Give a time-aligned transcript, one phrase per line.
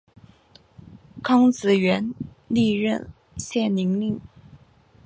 [1.23, 2.11] 康子元
[2.47, 3.07] 历任
[3.37, 4.19] 献陵令。